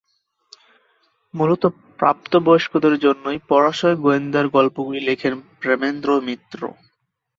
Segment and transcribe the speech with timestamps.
[1.33, 1.63] মূলত
[1.99, 6.61] প্রাপ্তবয়স্কদের জন্যেই পরাশর গোয়েন্দার গল্পগুলি লেখেন প্রেমেন্দ্র মিত্র।